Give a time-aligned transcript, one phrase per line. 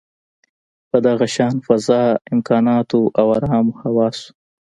[0.89, 2.01] په داشان فضا،
[2.33, 4.27] امکاناتو او ارامو حواسو.